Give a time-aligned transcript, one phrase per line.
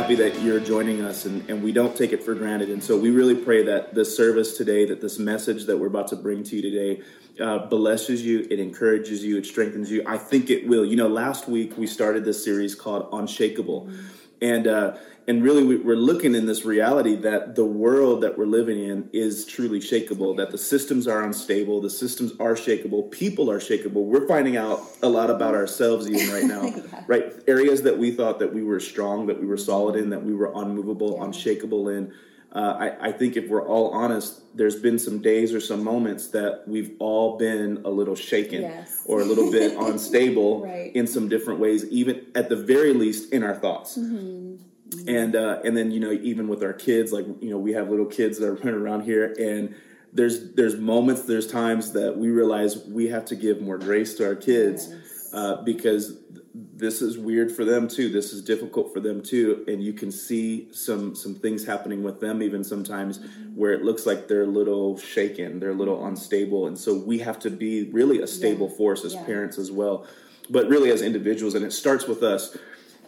[0.00, 2.68] happy that you're joining us, and, and we don't take it for granted.
[2.68, 6.06] And so we really pray that this service today, that this message that we're about
[6.08, 7.02] to bring to you today,
[7.40, 10.04] uh, blesses you, it encourages you, it strengthens you.
[10.06, 10.84] I think it will.
[10.84, 13.92] You know, last week we started this series called Unshakeable.
[14.40, 18.82] And uh, and really we're looking in this reality that the world that we're living
[18.82, 23.60] in is truly shakable that the systems are unstable the systems are shakable people are
[23.60, 27.04] shakable we're finding out a lot about ourselves even right now yeah.
[27.06, 30.24] right areas that we thought that we were strong that we were solid in that
[30.24, 31.26] we were unmovable yeah.
[31.26, 32.12] unshakable in
[32.50, 36.28] uh, I, I, think if we're all honest, there's been some days or some moments
[36.28, 39.02] that we've all been a little shaken yes.
[39.04, 40.90] or a little bit unstable right.
[40.96, 43.98] in some different ways, even at the very least in our thoughts.
[43.98, 44.64] Mm-hmm.
[44.90, 45.08] Mm-hmm.
[45.08, 47.90] And uh, and then you know even with our kids, like you know we have
[47.90, 49.74] little kids that are running around here, and
[50.12, 54.26] there's there's moments, there's times that we realize we have to give more grace to
[54.26, 55.30] our kids yes.
[55.32, 56.16] uh, because
[56.54, 58.08] this is weird for them too.
[58.08, 62.20] This is difficult for them too, and you can see some some things happening with
[62.20, 63.54] them even sometimes mm-hmm.
[63.54, 67.18] where it looks like they're a little shaken, they're a little unstable, and so we
[67.18, 68.76] have to be really a stable yeah.
[68.76, 69.24] force as yeah.
[69.24, 70.06] parents as well,
[70.48, 72.56] but really as individuals, and it starts with us.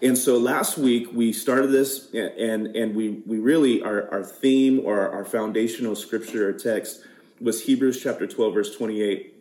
[0.02, 4.80] And so last week we started this, and and we we really our our theme
[4.84, 7.04] or our foundational scripture or text
[7.40, 9.34] was Hebrews chapter twelve verse twenty eight.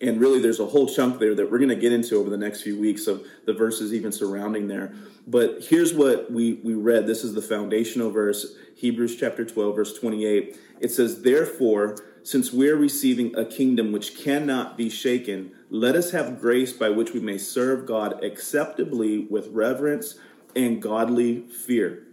[0.00, 2.36] And really, there's a whole chunk there that we're going to get into over the
[2.36, 4.94] next few weeks of the verses even surrounding there.
[5.26, 7.08] But here's what we, we read.
[7.08, 10.56] This is the foundational verse, Hebrews chapter 12, verse 28.
[10.80, 16.40] It says, Therefore, since we're receiving a kingdom which cannot be shaken, let us have
[16.40, 20.18] grace by which we may serve God acceptably with reverence
[20.54, 22.04] and godly fear.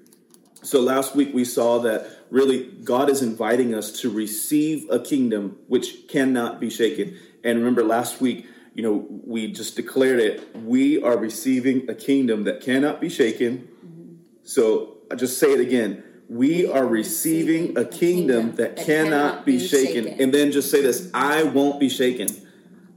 [0.61, 5.57] So last week we saw that really God is inviting us to receive a kingdom
[5.67, 7.17] which cannot be shaken.
[7.43, 10.55] And remember last week, you know, we just declared it.
[10.55, 13.69] We are receiving a kingdom that cannot be shaken.
[13.85, 14.13] Mm-hmm.
[14.43, 20.07] So I just say it again we are receiving a kingdom that cannot be shaken.
[20.07, 22.27] And then just say this I won't be shaken.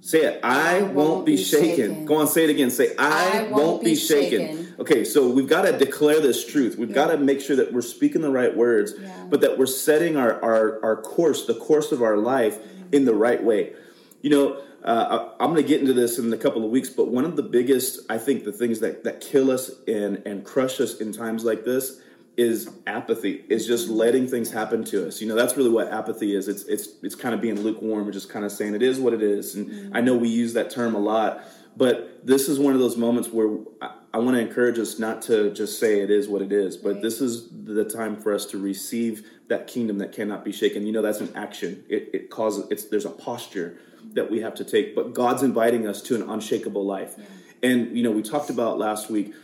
[0.01, 0.41] Say it.
[0.43, 2.05] I won't be shaken.
[2.05, 2.71] Go on, say it again.
[2.71, 4.75] Say, I won't be shaken.
[4.79, 6.79] Okay, so we've got to declare this truth.
[6.79, 8.95] We've got to make sure that we're speaking the right words,
[9.29, 12.59] but that we're setting our, our, our course, the course of our life,
[12.93, 13.75] in the right way.
[14.23, 16.89] You know, uh, I, am going to get into this in a couple of weeks,
[16.89, 20.45] but one of the biggest, I think, the things that, that kill us and, and
[20.45, 22.01] crush us in times like this
[22.39, 23.45] is apathy.
[23.49, 25.21] Is just letting things happen to us.
[25.21, 26.49] You know that's really what apathy is.
[26.49, 29.13] It's it's it's kind of being lukewarm or just kind of saying it is what
[29.13, 29.57] it is.
[29.57, 29.97] And mm-hmm.
[29.97, 31.43] i know we use that term a lot
[31.77, 35.23] but this is one of those moments where i, I want to encourage us not
[35.23, 37.03] to just say it is what it is but right.
[37.03, 40.87] this is the time for us to receive that kingdom that cannot be shaken.
[40.87, 41.85] You know that's an action.
[41.89, 43.79] It, it causes it's there's a posture
[44.13, 47.15] that we have to take but god's inviting us to an unshakable life.
[47.19, 47.71] Yeah.
[47.71, 49.35] and you know we talked about last week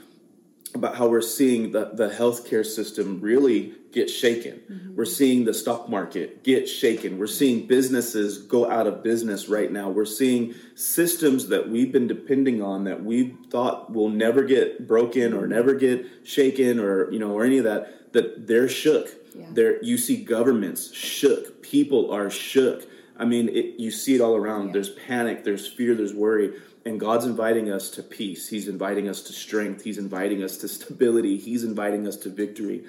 [0.74, 4.60] about how we're seeing the, the healthcare system really get shaken.
[4.70, 4.96] Mm-hmm.
[4.96, 7.16] We're seeing the stock market get shaken.
[7.16, 9.88] We're seeing businesses go out of business right now.
[9.88, 15.32] We're seeing systems that we've been depending on that we thought will never get broken
[15.32, 19.08] or never get shaken or you know or any of that that they're shook.
[19.34, 19.46] Yeah.
[19.50, 21.62] There you see governments shook.
[21.62, 22.88] People are shook.
[23.16, 24.66] I mean, it, you see it all around.
[24.66, 24.72] Yeah.
[24.72, 26.54] There's panic, there's fear, there's worry.
[26.86, 28.48] And God's inviting us to peace.
[28.48, 29.84] He's inviting us to strength.
[29.84, 31.38] He's inviting us to stability.
[31.38, 32.84] He's inviting us to victory.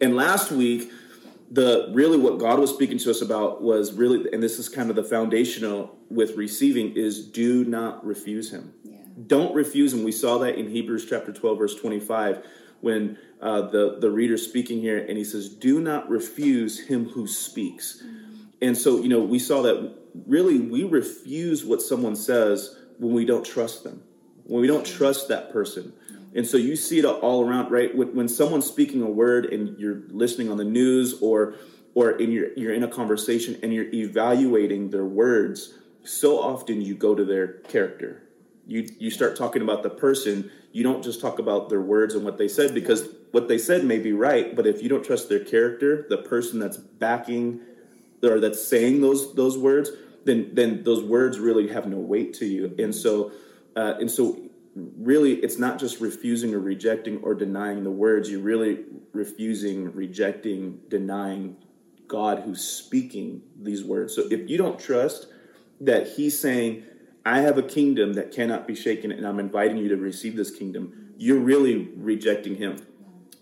[0.00, 0.90] And last week,
[1.50, 4.90] the really what God was speaking to us about was really, and this is kind
[4.90, 8.72] of the foundational with receiving, is do not refuse Him.
[8.82, 8.98] Yeah.
[9.26, 10.04] Don't refuse Him.
[10.04, 12.44] We saw that in Hebrews chapter 12, verse 25,
[12.80, 17.26] when uh, the, the reader speaking here, and he says, Do not refuse Him who
[17.26, 18.02] speaks.
[18.02, 18.34] Mm-hmm.
[18.62, 19.94] And so, you know, we saw that
[20.26, 24.02] really we refuse what someone says when we don't trust them,
[24.44, 25.92] when we don't trust that person.
[26.34, 27.94] And so you see it all around, right?
[27.94, 31.54] When, someone's speaking a word and you're listening on the news or
[31.96, 36.96] or in your, you're in a conversation and you're evaluating their words, so often you
[36.96, 38.22] go to their character.
[38.66, 40.50] You you start talking about the person.
[40.72, 43.84] You don't just talk about their words and what they said because what they said
[43.84, 47.60] may be right, but if you don't trust their character, the person that's backing
[48.24, 49.90] or that's saying those those words,
[50.24, 52.74] then then those words really have no weight to you.
[52.78, 53.32] And so
[53.76, 54.38] uh, and so
[54.74, 58.30] really it's not just refusing or rejecting or denying the words.
[58.30, 61.56] You're really refusing rejecting denying
[62.06, 64.14] god who's speaking these words.
[64.14, 65.28] So if you don't trust
[65.80, 66.84] that he's saying
[67.26, 70.50] i have a kingdom that cannot be shaken and i'm inviting you to receive this
[70.50, 72.84] kingdom you're really rejecting him.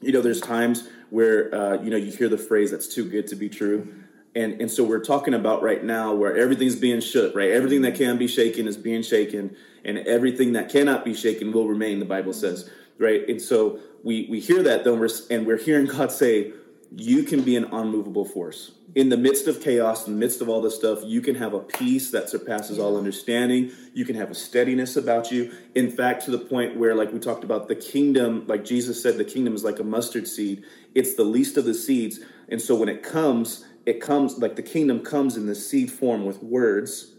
[0.01, 3.27] You know there's times where uh, you know you hear the phrase that's too good
[3.29, 4.02] to be true
[4.35, 7.51] and and so we're talking about right now where everything's being shook right?
[7.51, 11.69] Everything that can be shaken is being shaken and everything that cannot be shaken will
[11.69, 13.29] remain the bible says right?
[13.29, 14.95] And so we we hear that though
[15.31, 16.53] and we're hearing god say
[16.95, 18.73] you can be an unmovable force.
[18.95, 21.55] In the midst of chaos in the midst of all this stuff you can have
[21.55, 23.71] a peace that surpasses all understanding.
[23.95, 25.53] You can have a steadiness about you.
[25.75, 29.17] In fact to the point where like we talked about the kingdom like jesus said
[29.19, 30.65] the kingdom is like a mustard seed.
[30.95, 32.21] It's the least of the seeds.
[32.49, 36.25] And so when it comes it comes like the kingdom comes in the seed form
[36.25, 37.15] with words.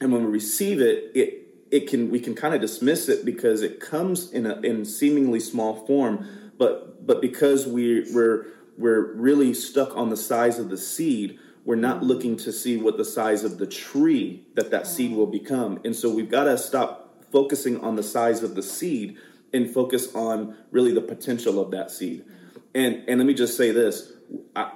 [0.00, 1.40] And when we receive it it
[1.70, 5.40] it can we can kind of dismiss it because it comes in a in seemingly
[5.40, 6.52] small form.
[6.58, 11.76] But but because we we're we're really stuck on the size of the seed we're
[11.76, 15.80] not looking to see what the size of the tree that that seed will become.
[15.84, 19.16] And so we've got to stop focusing on the size of the seed
[19.52, 22.24] and focus on really the potential of that seed.
[22.74, 24.12] And and let me just say this.
[24.54, 24.72] I,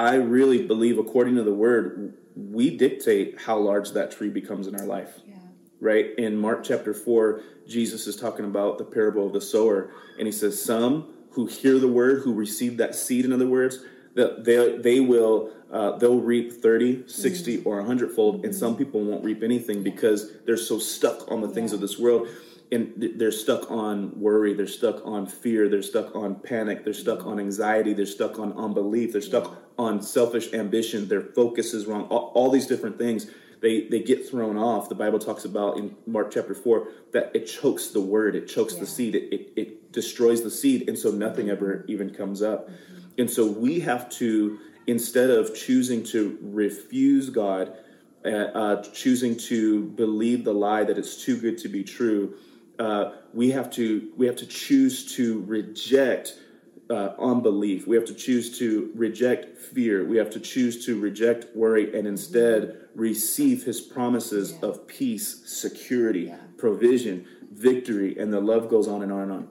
[0.00, 4.74] I really believe, according to the word, we dictate how large that tree becomes in
[4.74, 5.20] our life.
[5.28, 5.34] Yeah.
[5.78, 6.06] Right?
[6.16, 10.32] In Mark chapter 4, Jesus is talking about the parable of the sower, and he
[10.32, 13.80] says, Some who hear the word, who receive that seed, in other words,
[14.14, 17.68] that they, they will uh, they'll reap 30 60 mm-hmm.
[17.68, 21.46] or 100 fold and some people won't reap anything because they're so stuck on the
[21.46, 21.76] things yeah.
[21.76, 22.26] of this world
[22.72, 27.24] and they're stuck on worry they're stuck on fear they're stuck on panic they're stuck
[27.24, 32.02] on anxiety they're stuck on unbelief they're stuck on selfish ambition their focus is wrong
[32.04, 33.26] all, all, these different things
[33.60, 37.46] they they get thrown off the bible talks about in mark chapter 4 that it
[37.46, 38.80] chokes the word it chokes yeah.
[38.80, 42.70] the seed it, it, it, destroys the seed and so nothing ever even comes up
[42.70, 42.98] mm-hmm.
[43.18, 44.56] and so we have to
[44.86, 47.74] instead of choosing to refuse god
[48.24, 52.36] uh, uh, choosing to believe the lie that it's too good to be true
[52.78, 56.38] uh, we have to we have to choose to reject
[56.90, 57.86] uh, unbelief.
[57.86, 60.04] We have to choose to reject fear.
[60.04, 64.68] We have to choose to reject worry and instead receive His promises yeah.
[64.68, 66.38] of peace, security, yeah.
[66.58, 69.48] provision, victory, and the love goes on and on and on,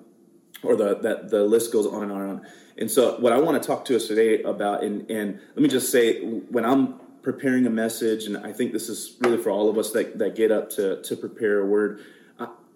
[0.64, 2.48] or the that the list goes on and on and on.
[2.78, 5.70] And so, what I want to talk to us today about, and and let me
[5.70, 9.70] just say, when I'm preparing a message, and I think this is really for all
[9.70, 12.02] of us that that get up to to prepare a word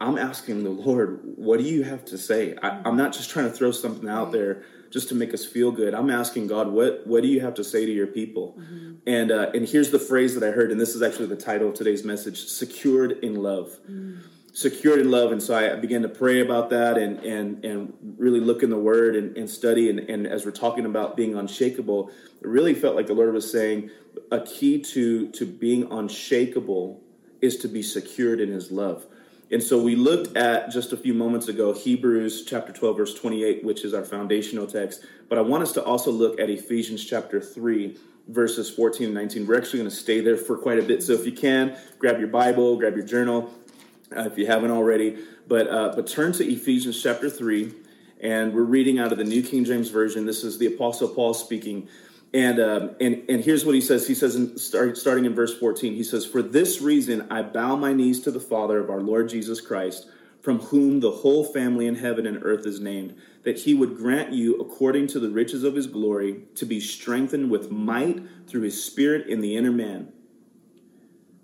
[0.04, 2.58] I'm asking the Lord, what do you have to say?
[2.62, 5.72] I, am not just trying to throw something out there just to make us feel
[5.72, 5.94] good.
[5.94, 8.58] I'm asking God, what what do you have to say to your people?
[8.60, 8.94] Mm-hmm.
[9.08, 11.70] And uh, and here's the phrase that I heard, and this is actually the title
[11.70, 14.20] of today's message: "Secured in love." Mm.
[14.56, 18.42] Secured in love, and so I began to pray about that, and and and really
[18.42, 19.90] look in the Word and, and study.
[19.90, 23.50] And, and as we're talking about being unshakable, it really felt like the Lord was
[23.50, 23.90] saying
[24.32, 27.02] a key to to being unshakable
[27.42, 29.08] is to be secured in His love.
[29.54, 33.64] And so we looked at just a few moments ago Hebrews chapter 12, verse 28,
[33.64, 35.06] which is our foundational text.
[35.30, 37.96] But I want us to also look at Ephesians chapter 3,
[38.30, 39.46] verses 14 and 19.
[39.46, 41.04] We're actually going to stay there for quite a bit.
[41.04, 43.54] So if you can, grab your Bible, grab your journal,
[44.18, 45.20] uh, if you haven't already.
[45.48, 47.74] But, uh, but turn to Ephesians chapter 3,
[48.22, 50.26] and we're reading out of the New King James Version.
[50.26, 51.88] This is the Apostle Paul speaking.
[52.34, 54.08] And, um, and, and here's what he says.
[54.08, 57.76] He says, in, start, starting in verse 14, he says, For this reason I bow
[57.76, 60.08] my knees to the Father of our Lord Jesus Christ,
[60.42, 64.34] from whom the whole family in heaven and earth is named, that he would grant
[64.34, 68.84] you, according to the riches of his glory, to be strengthened with might through his
[68.84, 70.12] Spirit in the inner man,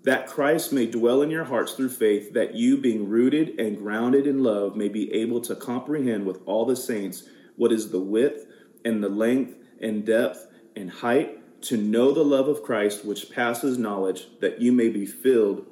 [0.02, 4.26] that Christ may dwell in your hearts through faith, that you, being rooted and grounded
[4.26, 8.46] in love, may be able to comprehend with all the saints what is the width
[8.84, 10.46] and the length and depth
[10.76, 15.04] and height, to know the love of Christ, which passes knowledge, that you may be
[15.04, 15.66] filled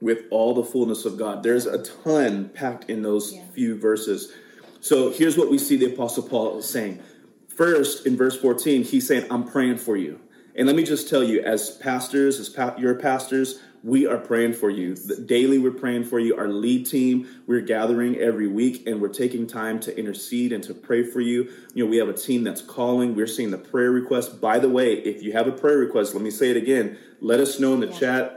[0.00, 1.42] with all the fullness of God.
[1.42, 3.42] There's a ton packed in those yeah.
[3.52, 4.32] few verses.
[4.80, 7.02] So here's what we see the Apostle Paul saying.
[7.48, 10.20] First, in verse 14, he's saying, I'm praying for you.
[10.58, 14.54] And let me just tell you, as pastors, as pa- your pastors, we are praying
[14.54, 14.96] for you.
[15.24, 16.36] Daily, we're praying for you.
[16.36, 20.74] Our lead team, we're gathering every week and we're taking time to intercede and to
[20.74, 21.48] pray for you.
[21.74, 23.14] You know, we have a team that's calling.
[23.14, 24.40] We're seeing the prayer request.
[24.40, 26.98] By the way, if you have a prayer request, let me say it again.
[27.20, 27.98] Let us know in the yeah.
[27.98, 28.34] chat.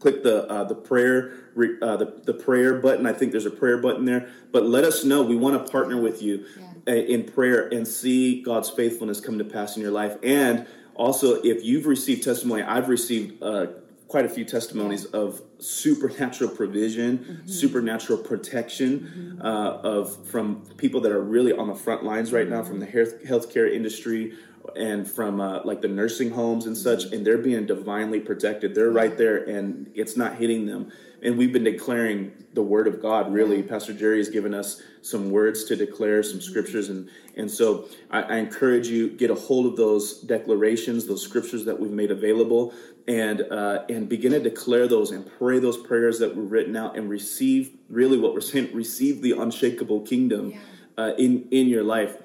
[0.00, 1.34] Click the uh, the prayer
[1.82, 3.04] uh, the the prayer button.
[3.04, 4.30] I think there's a prayer button there.
[4.50, 5.22] But let us know.
[5.22, 6.46] We want to partner with you
[6.86, 6.94] yeah.
[6.94, 10.16] in prayer and see God's faithfulness come to pass in your life.
[10.22, 13.42] And also, if you've received testimony, I've received.
[13.42, 13.66] Uh,
[14.12, 17.48] quite a few testimonies of supernatural provision, mm-hmm.
[17.48, 19.40] supernatural protection mm-hmm.
[19.40, 22.84] uh, of from people that are really on the front lines right now, from the
[22.84, 24.34] health healthcare industry
[24.76, 27.14] and from uh, like the nursing homes and such, mm-hmm.
[27.14, 28.74] and they're being divinely protected.
[28.74, 30.92] They're right there, and it's not hitting them.
[31.22, 33.32] And we've been declaring the word of God.
[33.32, 37.88] Really, Pastor Jerry has given us some words to declare, some scriptures, and and so
[38.10, 42.10] I, I encourage you get a hold of those declarations, those scriptures that we've made
[42.10, 42.74] available,
[43.06, 46.96] and uh, and begin to declare those and pray those prayers that were written out,
[46.96, 50.58] and receive really what we're saying, receive the unshakable kingdom yeah.
[50.98, 52.16] uh, in in your life.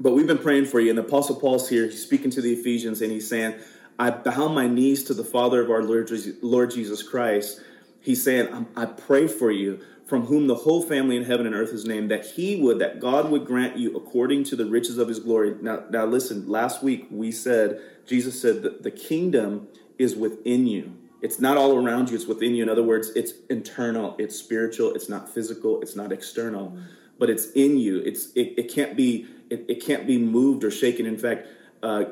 [0.00, 1.84] But we've been praying for you, and the Apostle Paul's here.
[1.84, 3.54] He's speaking to the Ephesians, and he's saying,
[3.98, 7.60] "I bow my knees to the Father of our Lord Jesus Christ."
[8.02, 9.80] He's saying, "I pray for you."
[10.12, 13.00] from whom the whole family in heaven and earth is named, that he would, that
[13.00, 15.54] God would grant you according to the riches of his glory.
[15.62, 19.68] Now, now listen, last week we said, Jesus said that the kingdom
[19.98, 20.98] is within you.
[21.22, 22.62] It's not all around you, it's within you.
[22.62, 26.82] In other words, it's internal, it's spiritual, it's not physical, it's not external, mm-hmm.
[27.18, 28.00] but it's in you.
[28.00, 31.06] It's it, it can't be it, it, can't be moved or shaken.
[31.06, 31.46] In fact,
[31.82, 32.04] uh,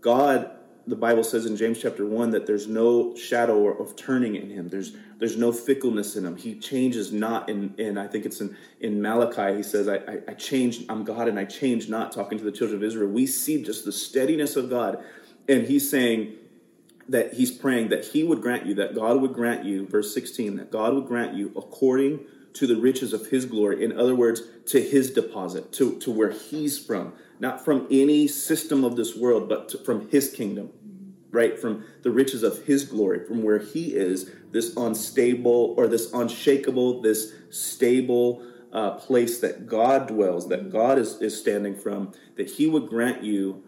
[0.00, 0.50] God
[0.86, 4.68] the Bible says in James chapter 1 that there's no shadow of turning in him.
[4.68, 6.36] There's there's no fickleness in him.
[6.36, 10.18] He changes not in, in I think it's in, in Malachi, he says, I, I,
[10.28, 13.08] I change, I'm God and I change not, talking to the children of Israel.
[13.08, 15.02] We see just the steadiness of God.
[15.48, 16.34] And he's saying
[17.08, 20.56] that he's praying that he would grant you, that God would grant you, verse 16,
[20.56, 22.20] that God would grant you according
[22.54, 23.84] to the riches of his glory.
[23.84, 28.84] In other words, to his deposit, to, to where he's from not from any system
[28.84, 30.70] of this world, but to, from his kingdom,
[31.30, 31.58] right?
[31.58, 37.02] From the riches of his glory, from where he is, this unstable or this unshakable,
[37.02, 42.66] this stable uh, place that God dwells, that God is, is standing from, that he
[42.66, 43.64] would grant you,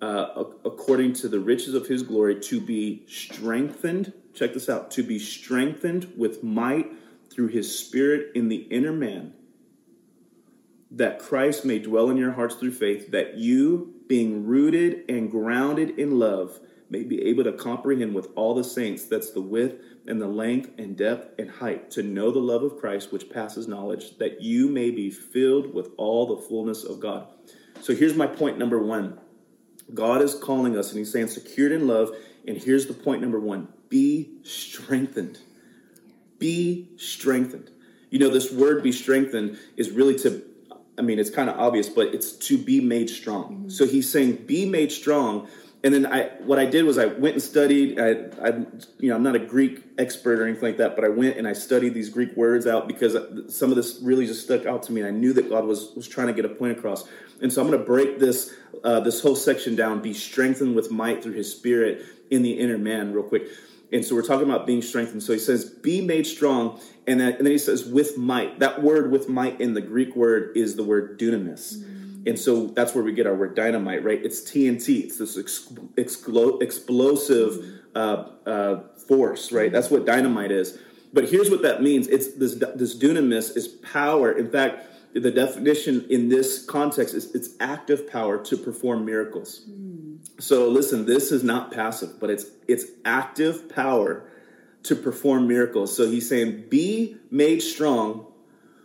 [0.00, 4.12] uh, according to the riches of his glory, to be strengthened.
[4.34, 6.92] Check this out to be strengthened with might
[7.30, 9.34] through his spirit in the inner man
[10.90, 15.98] that Christ may dwell in your hearts through faith, that you, being rooted and grounded
[15.98, 20.20] in love, may be able to comprehend with all the saints that's the width and
[20.20, 24.16] the length and depth and height to know the love of Christ which passes knowledge
[24.18, 27.26] that you may be filled with all the fullness of God.
[27.82, 29.18] So here's my point number 1.
[29.94, 32.10] God is calling us and he's saying secured in love
[32.46, 33.68] and here's the point number 1.
[33.90, 35.38] Be strengthened.
[36.38, 37.70] Be strengthened.
[38.10, 40.42] You know this word be strengthened is really to
[40.98, 43.44] I mean, it's kind of obvious, but it's to be made strong.
[43.44, 43.68] Mm-hmm.
[43.70, 45.48] So he's saying, be made strong.
[45.84, 48.00] And then I, what I did was I went and studied.
[48.00, 48.10] I,
[48.42, 48.48] I,
[48.98, 51.46] you know, I'm not a Greek expert or anything like that, but I went and
[51.46, 53.16] I studied these Greek words out because
[53.54, 55.02] some of this really just stuck out to me.
[55.02, 57.08] And I knew that God was was trying to get a point across.
[57.40, 60.02] And so I'm going to break this uh, this whole section down.
[60.02, 63.44] Be strengthened with might through His Spirit in the inner man, real quick.
[63.92, 65.22] And so we're talking about being strengthened.
[65.22, 66.80] So he says, be made strong.
[67.06, 68.58] And then, and then he says, with might.
[68.58, 71.78] That word with might in the Greek word is the word dunamis.
[71.78, 72.28] Mm.
[72.28, 74.22] And so that's where we get our word dynamite, right?
[74.22, 75.04] It's TNT.
[75.04, 77.78] It's this ex- explo- explosive mm.
[77.94, 79.72] uh, uh, force, right?
[79.72, 80.78] That's what dynamite is.
[81.12, 82.08] But here's what that means.
[82.08, 84.30] It's this, this dunamis is power.
[84.32, 89.64] In fact, the definition in this context is it's active power to perform miracles.
[89.68, 90.18] Mm.
[90.40, 94.28] So listen, this is not passive, but it's it's active power
[94.84, 95.96] to perform miracles.
[95.96, 98.26] So he's saying, be made strong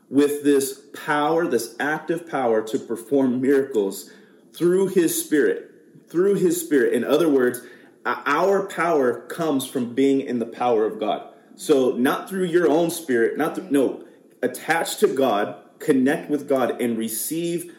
[0.10, 4.12] with this power, this active power to perform miracles
[4.53, 5.72] through his spirit.
[6.10, 6.94] Through his spirit.
[6.94, 7.62] In other words,
[8.06, 11.30] our power comes from being in the power of God.
[11.56, 14.03] So not through your own spirit, not through, no,
[14.42, 17.75] attached to God, connect with God, and receive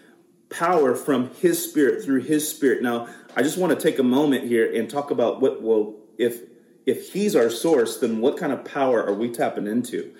[0.51, 2.83] power from his spirit through his spirit.
[2.83, 6.43] Now, I just want to take a moment here and talk about what well if
[6.87, 10.15] if he's our source, then what kind of power are we tapping into?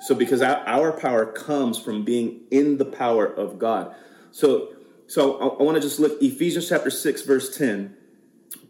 [0.00, 3.94] So because our, power comes from being in the power of God.
[4.30, 4.74] So
[5.06, 7.96] so I, want to just look Ephesians chapter 6 verse 10.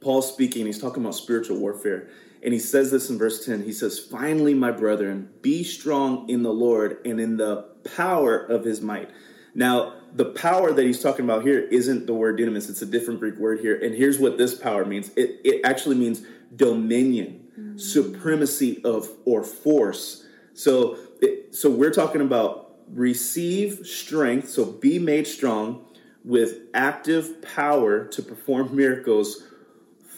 [0.01, 2.09] Paul's speaking, he's talking about spiritual warfare.
[2.45, 3.63] And he says this in verse 10.
[3.65, 7.63] He says, Finally, my brethren, be strong in the Lord and in the
[7.97, 9.11] power of his might.
[9.55, 13.19] Now, the power that he's talking about here isn't the word dunamis, it's a different
[13.19, 13.81] Greek word here.
[13.83, 16.23] And here's what this power means it, it actually means
[16.55, 17.79] dominion, mm-hmm.
[17.79, 20.27] supremacy of or force.
[20.53, 25.87] So, it, so we're talking about receive strength, so be made strong
[26.25, 29.43] with active power to perform miracles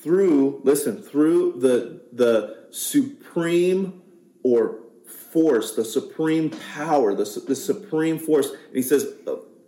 [0.07, 4.03] through listen through the the supreme
[4.43, 4.81] or
[5.33, 9.07] force the supreme power the, the supreme force and he says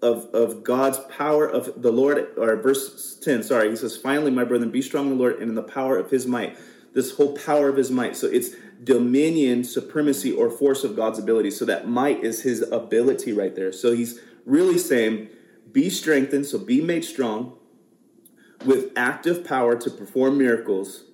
[0.03, 4.45] of, of God's power of the Lord, or verse 10, sorry, he says, Finally, my
[4.45, 6.57] brethren, be strong in the Lord and in the power of his might.
[6.95, 8.17] This whole power of his might.
[8.17, 8.51] So it's
[8.83, 11.51] dominion, supremacy, or force of God's ability.
[11.51, 13.73] So that might is his ability right there.
[13.73, 15.29] So he's really saying,
[15.71, 17.55] Be strengthened, so be made strong
[18.65, 21.05] with active power to perform miracles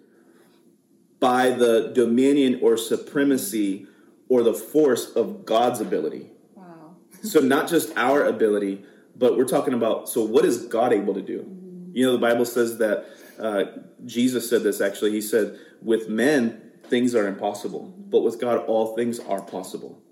[1.25, 3.87] by the dominion or supremacy
[4.29, 6.31] or the force of God's ability.
[6.55, 6.97] Wow.
[7.23, 8.85] So not just our ability,
[9.17, 11.39] but we're talking about so what is God able to do?
[11.39, 11.97] Mm-hmm.
[11.97, 13.07] You know, the Bible says that
[13.39, 13.65] uh,
[14.05, 15.13] Jesus said this actually.
[15.13, 18.11] He said, "With men, things are impossible, mm-hmm.
[18.11, 20.03] but with God, all things are possible."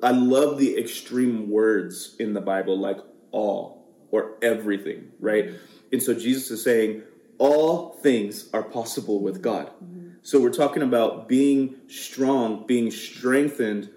[0.00, 2.98] I love the extreme words in the Bible, like
[3.32, 5.46] all or everything, right?
[5.46, 5.56] Mm-hmm.
[5.94, 7.02] And so Jesus is saying,
[7.38, 9.66] all things are possible with God.
[9.66, 10.01] Mm-hmm.
[10.22, 13.90] So we're talking about being strong, being strengthened,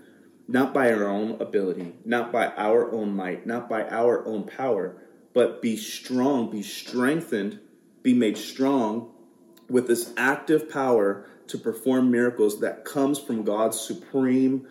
[0.47, 4.97] not by our own ability, not by our own might, not by our own power,
[5.33, 7.59] but be strong, be strengthened,
[8.01, 9.11] be made strong
[9.69, 14.67] with this active power to perform miracles that comes from God's supreme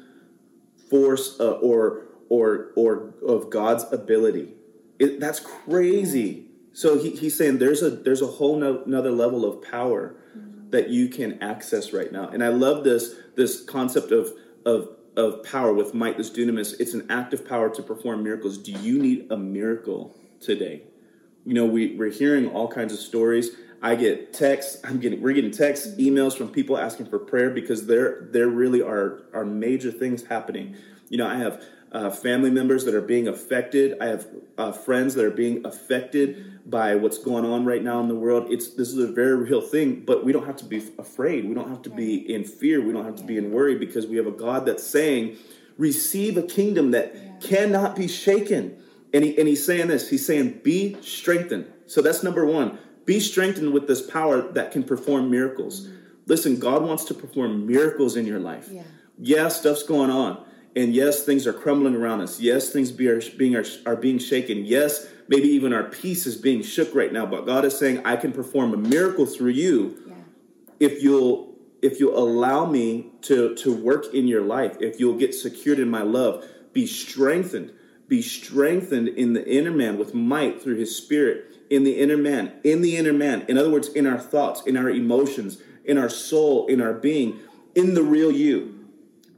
[0.91, 4.55] force uh, or or or of God's ability.
[4.99, 6.47] It, that's crazy.
[6.73, 10.17] So he, he's saying there's a there's a whole no, another level of power.
[10.75, 14.33] That you can access right now, and I love this this concept of
[14.67, 16.75] of of power with might, this dunamis.
[16.81, 18.59] It's an active power to perform miracles.
[18.59, 20.83] Do you need a miracle today?
[21.45, 23.51] You know, we we're hearing all kinds of stories.
[23.83, 24.81] I get texts.
[24.83, 28.83] I'm getting we're getting texts, emails from people asking for prayer because there there really
[28.83, 30.75] are are major things happening.
[31.09, 31.63] You know, I have
[31.95, 33.97] uh, family members that are being affected.
[34.01, 34.27] I have
[34.59, 38.51] uh, friends that are being affected by what's going on right now in the world.
[38.51, 41.49] It's this is a very real thing, but we don't have to be afraid.
[41.49, 42.85] We don't have to be in fear.
[42.85, 45.37] We don't have to be in worry because we have a God that's saying,
[45.79, 48.77] "Receive a kingdom that cannot be shaken."
[49.13, 50.11] And, he, and he's saying this.
[50.11, 52.79] He's saying, "Be strengthened." So that's number one.
[53.05, 55.87] Be strengthened with this power that can perform miracles.
[55.87, 55.97] Mm-hmm.
[56.27, 58.69] Listen, God wants to perform miracles in your life.
[58.73, 58.83] Yeah.
[59.19, 60.45] yeah, stuff's going on.
[60.77, 62.41] And yes, things are crumbling around us.
[62.41, 64.65] Yes, things be are, being, are, are being shaken.
[64.65, 67.27] Yes, maybe even our peace is being shook right now.
[67.27, 70.15] But God is saying, I can perform a miracle through you yeah.
[70.81, 71.55] if you'll
[71.85, 75.91] if you'll allow me to, to work in your life, if you'll get secured in
[75.91, 77.71] my love, be strengthened,
[78.09, 82.53] be strengthened in the inner man with might through his spirit in the inner man,
[82.65, 83.45] in the inner man.
[83.49, 87.39] In other words, in our thoughts, in our emotions, in our soul, in our being,
[87.75, 88.74] in the real you.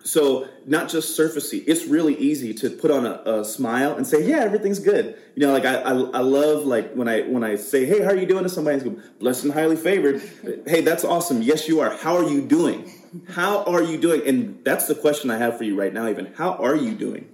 [0.06, 1.64] So, not just surfacey.
[1.66, 5.44] It's really easy to put on a, a, smile and say, "Yeah, everything's good." You
[5.44, 8.16] know, like I, I, I, love like when I when I say, "Hey, how are
[8.16, 10.22] you doing?" to somebody, go, "Blessed and highly favored."
[10.66, 11.42] hey, that's awesome.
[11.42, 11.96] Yes, you are.
[11.96, 12.88] How are you doing?
[13.30, 14.22] How are you doing?
[14.28, 16.08] And that's the question I have for you right now.
[16.08, 17.28] Even how are you doing?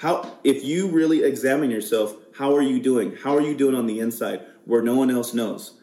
[0.00, 3.16] How, if you really examine yourself, how are you doing?
[3.22, 5.74] How are you doing on the inside where no one else knows,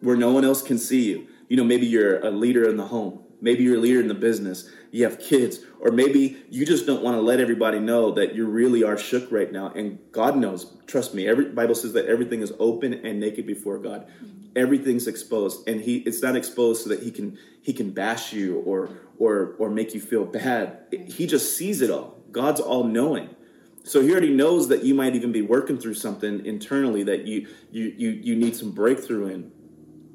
[0.00, 1.26] where no one else can see you?
[1.48, 4.14] You know, maybe you're a leader in the home, maybe you're a leader in the
[4.14, 8.36] business, you have kids, or maybe you just don't want to let everybody know that
[8.36, 9.70] you really are shook right now.
[9.70, 13.78] And God knows, trust me, every Bible says that everything is open and naked before
[13.78, 14.06] God.
[14.06, 14.52] Mm-hmm.
[14.54, 18.60] Everything's exposed, and He it's not exposed so that He can He can bash you
[18.60, 20.78] or or or make you feel bad.
[21.08, 22.22] He just sees it all.
[22.30, 23.34] God's all knowing.
[23.82, 27.48] So he already knows that you might even be working through something internally that you
[27.72, 29.52] you you you need some breakthrough in.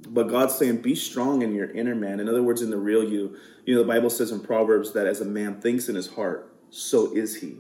[0.08, 2.20] But God's saying, be strong in your inner man.
[2.20, 3.38] In other words, in the real you.
[3.66, 6.54] You know, the Bible says in Proverbs that as a man thinks in his heart,
[6.70, 7.58] so is he.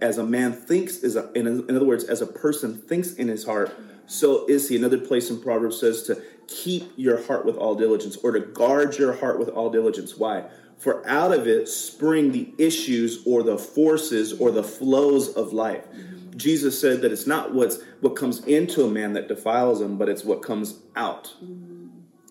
[0.00, 3.28] As a man thinks, is a, in, in other words, as a person thinks in
[3.28, 3.76] his heart,
[4.06, 4.76] so is he.
[4.76, 8.96] Another place in Proverbs says to keep your heart with all diligence or to guard
[8.96, 10.16] your heart with all diligence.
[10.16, 10.44] Why?
[10.78, 15.84] For out of it spring the issues or the forces or the flows of life.
[16.36, 20.08] Jesus said that it's not what's what comes into a man that defiles him, but
[20.08, 21.34] it's what comes out.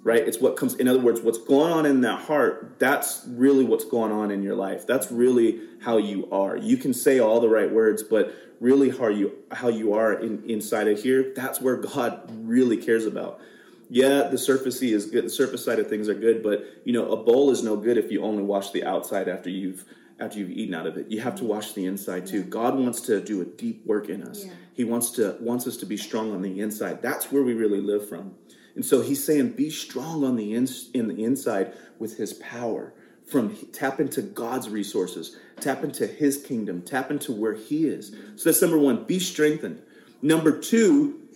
[0.02, 0.26] Right?
[0.26, 3.84] It's what comes in other words, what's going on in that heart, that's really what's
[3.84, 4.88] going on in your life.
[4.88, 6.56] That's really how you are.
[6.56, 10.44] You can say all the right words, but really how you how you are in,
[10.50, 13.42] inside of here, that's where God really cares about
[13.90, 15.26] yeah, the surfacey is good.
[15.26, 17.98] The surface side of things are good, but you know, a bowl is no good
[17.98, 19.86] if you only wash the outside after you've
[20.20, 21.12] after you've eaten out of it.
[21.12, 22.44] You have to wash the inside too.
[22.44, 24.46] God wants to do a deep work in us.
[24.46, 24.52] Yeah.
[24.74, 27.02] He wants to wants us to be strong on the inside.
[27.02, 28.36] That's where we really live from.
[28.76, 32.94] And so he's saying, be strong on the in, in the inside with his power.
[33.26, 38.16] From tap into God's resources, tap into his kingdom, tap into where he is.
[38.36, 39.82] So that's number one, be strengthened.
[40.22, 41.27] Number two,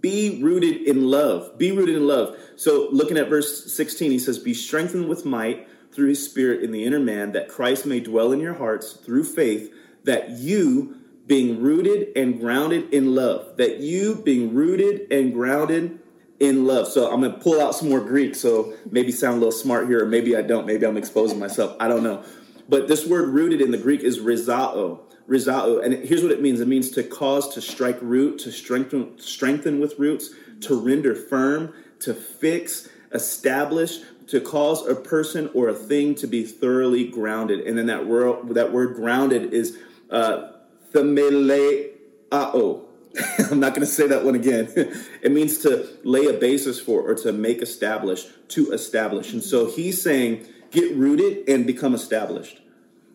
[0.00, 1.56] be rooted in love.
[1.58, 2.36] Be rooted in love.
[2.56, 6.72] So, looking at verse 16, he says, Be strengthened with might through his spirit in
[6.72, 9.72] the inner man, that Christ may dwell in your hearts through faith,
[10.04, 10.96] that you,
[11.26, 15.98] being rooted and grounded in love, that you, being rooted and grounded
[16.38, 16.88] in love.
[16.88, 19.88] So, I'm going to pull out some more Greek, so maybe sound a little smart
[19.88, 20.66] here, or maybe I don't.
[20.66, 21.76] Maybe I'm exposing myself.
[21.80, 22.22] I don't know.
[22.68, 26.60] But this word rooted in the Greek is rizao rizao, and here's what it means:
[26.60, 31.74] it means to cause to strike root, to strengthen, strengthen with roots, to render firm,
[32.00, 37.60] to fix, establish, to cause a person or a thing to be thoroughly grounded.
[37.60, 39.78] And then that word, that word grounded is
[40.10, 40.52] uh,
[40.92, 41.94] themeleo.
[43.50, 44.70] I'm not going to say that one again.
[45.22, 49.32] it means to lay a basis for or to make establish, to establish.
[49.32, 52.60] And so he's saying, get rooted and become established.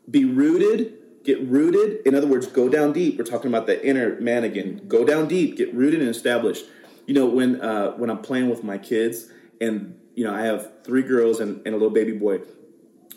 [0.10, 2.06] Be rooted, get rooted.
[2.06, 3.18] In other words, go down deep.
[3.18, 4.82] We're talking about the inner man again.
[4.88, 6.66] Go down deep, get rooted and established.
[7.08, 10.84] You know, when uh, when I'm playing with my kids, and you know, I have
[10.84, 12.42] three girls and, and a little baby boy.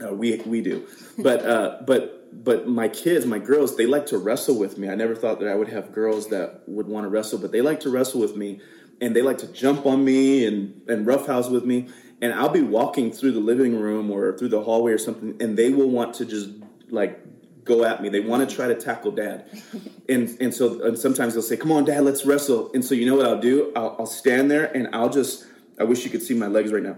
[0.04, 0.86] Uh, we we do,
[1.18, 4.88] but uh, but but my kids, my girls, they like to wrestle with me.
[4.88, 7.62] I never thought that I would have girls that would want to wrestle, but they
[7.62, 8.60] like to wrestle with me,
[9.00, 11.88] and they like to jump on me and and roughhouse with me.
[12.20, 15.56] And I'll be walking through the living room or through the hallway or something, and
[15.56, 16.50] they will want to just
[16.90, 17.22] like
[17.66, 18.08] go at me.
[18.08, 19.44] They want to try to tackle dad.
[20.08, 23.06] And and so and sometimes they'll say, "Come on, dad, let's wrestle." And so you
[23.06, 23.72] know what I'll do?
[23.74, 25.44] I'll, I'll stand there and I'll just.
[25.80, 26.96] I wish you could see my legs right now,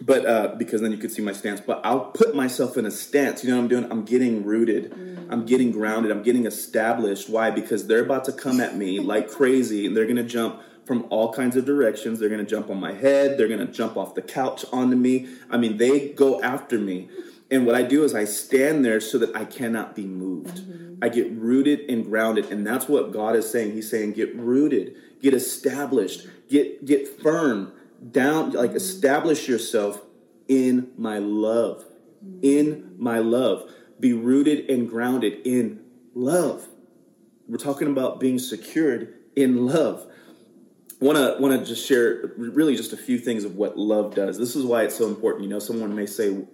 [0.00, 1.60] but uh, because then you could see my stance.
[1.60, 3.44] But I'll put myself in a stance.
[3.44, 3.92] You know what I'm doing?
[3.92, 4.90] I'm getting rooted.
[4.90, 5.28] Mm.
[5.30, 6.10] I'm getting grounded.
[6.10, 7.30] I'm getting established.
[7.30, 7.52] Why?
[7.52, 11.32] Because they're about to come at me like crazy, and they're gonna jump from all
[11.32, 12.18] kinds of directions.
[12.18, 13.38] They're gonna jump on my head.
[13.38, 15.28] They're gonna jump off the couch onto me.
[15.50, 17.10] I mean, they go after me.
[17.50, 20.56] And what I do is I stand there so that I cannot be moved.
[20.56, 20.94] Mm-hmm.
[21.02, 22.50] I get rooted and grounded.
[22.50, 23.72] And that's what God is saying.
[23.72, 27.72] He's saying, get rooted, get established, get get firm,
[28.10, 28.76] down, like mm-hmm.
[28.76, 30.00] establish yourself
[30.48, 31.84] in my love.
[32.24, 32.38] Mm-hmm.
[32.42, 33.70] In my love.
[34.00, 36.66] Be rooted and grounded in love.
[37.46, 40.06] We're talking about being secured in love
[41.04, 44.38] want to want to just share really just a few things of what love does.
[44.38, 45.44] This is why it's so important.
[45.44, 46.44] You know, someone may say,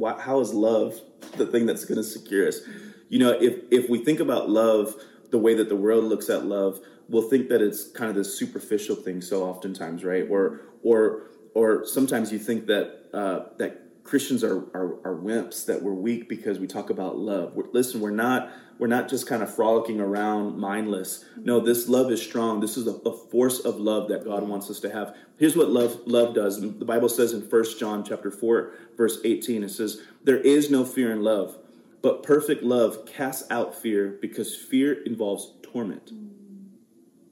[0.00, 0.20] "What?
[0.20, 1.00] How is love
[1.36, 2.60] the thing that's going to secure us?"
[3.08, 4.94] You know, if if we think about love
[5.30, 8.34] the way that the world looks at love, we'll think that it's kind of this
[8.36, 9.20] superficial thing.
[9.20, 10.26] So oftentimes, right?
[10.28, 15.84] Or or or sometimes you think that uh, that Christians are, are, are wimps, that
[15.84, 17.54] we're weak because we talk about love.
[17.54, 21.24] We're, listen, we're not we're not just kind of frolicking around mindless.
[21.36, 22.58] No, this love is strong.
[22.58, 25.14] This is a, a, force of love that God wants us to have.
[25.38, 26.60] Here's what love love does.
[26.60, 30.84] The Bible says in 1 John chapter 4, verse 18, it says, There is no
[30.84, 31.56] fear in love,
[32.02, 36.10] but perfect love casts out fear because fear involves torment.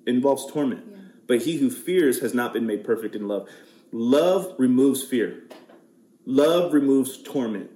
[0.07, 0.85] It involves torment.
[0.89, 0.97] Yeah.
[1.27, 3.49] But he who fears has not been made perfect in love.
[3.91, 5.43] Love removes fear.
[6.29, 7.71] Love removes torment.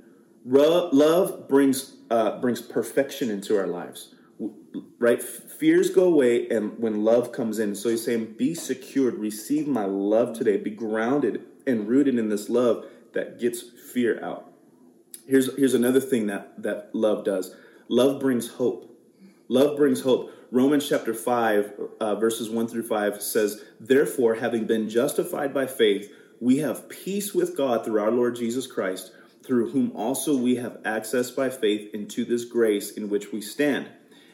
[0.44, 4.14] Love brings uh, brings perfection into our lives.
[4.98, 5.22] Right?
[5.22, 9.14] Fears go away, and when love comes in, so he's saying, "Be secured.
[9.14, 10.58] Receive my love today.
[10.58, 12.84] Be grounded and rooted in this love
[13.14, 14.52] that gets fear out."
[15.26, 17.56] Here's here's another thing that that love does.
[17.88, 18.94] Love brings hope.
[19.48, 20.30] Love brings hope.
[20.50, 26.12] Romans chapter 5, uh, verses 1 through 5 says, Therefore, having been justified by faith,
[26.42, 29.12] we have peace with God through our Lord Jesus Christ,
[29.44, 33.88] through whom also we have access by faith into this grace in which we stand,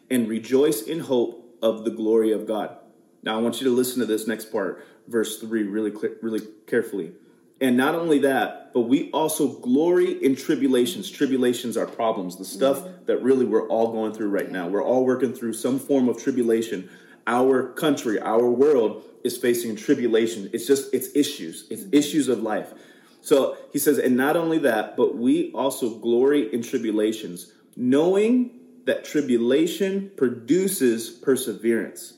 [0.09, 2.75] and rejoice in hope of the glory of God.
[3.23, 5.93] Now, I want you to listen to this next part, verse 3, really,
[6.23, 7.13] really carefully.
[7.61, 11.11] And not only that, but we also glory in tribulations.
[11.11, 14.67] Tribulations are problems, the stuff that really we're all going through right now.
[14.67, 16.89] We're all working through some form of tribulation.
[17.27, 20.51] Our country, our world is facing tribulation.
[20.53, 21.95] It's just, it's issues, it's mm-hmm.
[21.95, 22.73] issues of life.
[23.21, 28.53] So he says, and not only that, but we also glory in tribulations, knowing
[28.87, 32.15] that tribulation produces perseverance,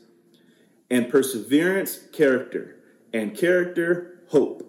[0.90, 2.76] and perseverance, character,
[3.12, 4.66] and character, hope.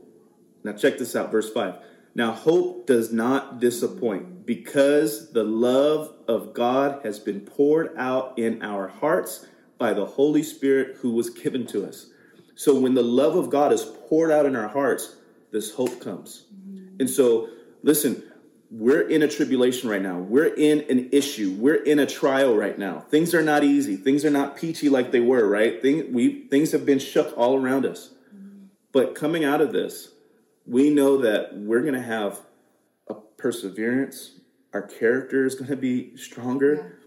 [0.63, 1.77] Now, check this out, verse 5.
[2.13, 8.61] Now, hope does not disappoint because the love of God has been poured out in
[8.61, 9.45] our hearts
[9.81, 12.05] by the Holy Spirit who was given to us.
[12.53, 15.15] So when the love of God is poured out in our hearts,
[15.51, 16.45] this hope comes.
[16.99, 17.49] And so,
[17.81, 18.21] listen,
[18.69, 20.19] we're in a tribulation right now.
[20.19, 21.55] We're in an issue.
[21.57, 22.99] We're in a trial right now.
[22.99, 23.95] Things are not easy.
[23.95, 25.81] Things are not peachy like they were, right?
[25.81, 28.11] Thing, we, things have been shook all around us.
[28.91, 30.09] But coming out of this,
[30.67, 32.39] we know that we're going to have
[33.09, 34.39] a perseverance.
[34.73, 36.99] Our character is going to be stronger.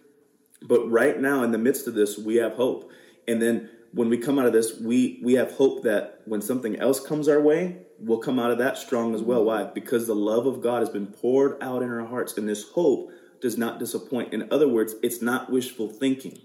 [0.66, 2.90] But right now, in the midst of this, we have hope.
[3.28, 6.76] And then when we come out of this, we we have hope that when something
[6.76, 9.44] else comes our way, we'll come out of that strong as well.
[9.44, 9.64] Why?
[9.64, 13.12] Because the love of God has been poured out in our hearts, and this hope
[13.40, 14.32] does not disappoint.
[14.32, 16.38] In other words, it's not wishful thinking.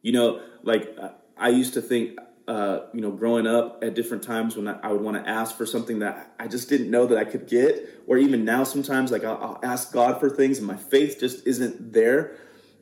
[0.00, 0.96] You know, like
[1.36, 4.92] I used to think, uh, you know, growing up at different times when I, I
[4.92, 8.02] would want to ask for something that I just didn't know that I could get,
[8.06, 11.46] or even now sometimes, like I'll, I'll ask God for things and my faith just
[11.46, 12.36] isn't there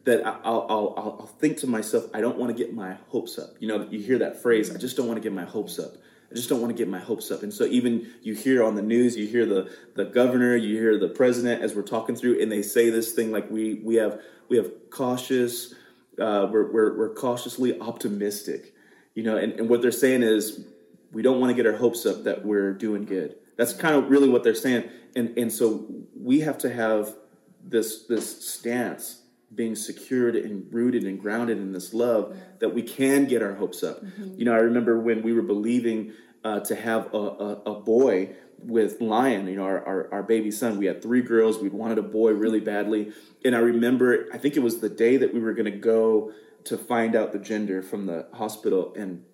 [0.08, 3.50] that I'll, I'll, I'll think to myself, I don't want to get my hopes up.
[3.60, 5.92] You know, you hear that phrase, I just don't want to get my hopes up.
[6.30, 7.42] I just don't want to get my hopes up.
[7.42, 10.98] And so even you hear on the news, you hear the the governor, you hear
[10.98, 14.20] the president as we're talking through, and they say this thing like we we have
[14.48, 15.74] we have cautious,
[16.18, 18.74] uh, we're, we're we're cautiously optimistic,
[19.14, 19.36] you know.
[19.36, 20.66] And, and what they're saying is
[21.12, 23.36] we don't want to get our hopes up that we're doing good.
[23.56, 24.88] That's kind of really what they're saying.
[25.16, 27.14] And and so we have to have
[27.62, 29.22] this this stance
[29.54, 32.42] being secured and rooted and grounded in this love yeah.
[32.60, 34.04] that we can get our hopes up.
[34.04, 34.34] Mm-hmm.
[34.38, 36.12] You know, I remember when we were believing
[36.44, 38.30] uh, to have a, a, a, boy
[38.60, 40.78] with Lion, you know, our, our, our, baby son.
[40.78, 41.58] We had three girls.
[41.58, 43.12] We wanted a boy really badly.
[43.44, 46.32] And I remember, I think it was the day that we were going to go
[46.64, 48.94] to find out the gender from the hospital.
[48.96, 49.24] And,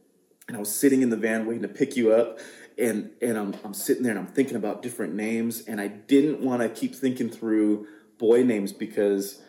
[0.49, 2.39] and I was sitting in the van waiting to pick you up.
[2.79, 5.63] And, and I'm, I'm sitting there and I'm thinking about different names.
[5.67, 7.87] And I didn't want to keep thinking through
[8.19, 9.43] boy names because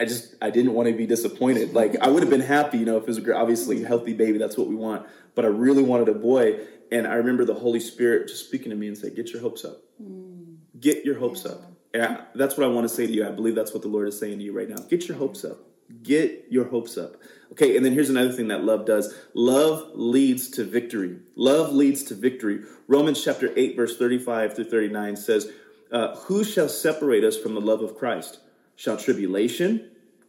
[0.00, 1.74] I just I didn't want to be disappointed.
[1.74, 4.14] Like I would have been happy, you know, if it was a, obviously a healthy
[4.14, 4.38] baby.
[4.38, 5.06] That's what we want.
[5.34, 6.60] But I really wanted a boy,
[6.90, 9.64] and I remember the Holy Spirit just speaking to me and say, "Get your hopes
[9.64, 9.82] up.
[10.02, 10.56] Mm.
[10.80, 11.52] Get your hopes yeah.
[11.52, 13.26] up." And I, that's what I want to say to you.
[13.26, 14.76] I believe that's what the Lord is saying to you right now.
[14.76, 15.58] Get your hopes up.
[16.02, 17.16] Get your hopes up.
[17.52, 19.12] Okay, and then here's another thing that love does.
[19.34, 21.18] Love leads to victory.
[21.34, 22.60] Love leads to victory.
[22.86, 25.50] Romans chapter 8, verse 35 through 39 says,
[25.90, 28.38] uh, Who shall separate us from the love of Christ?
[28.76, 29.89] Shall tribulation,